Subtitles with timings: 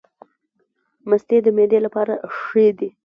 [1.09, 2.89] مستې د معدې لپاره ښې دي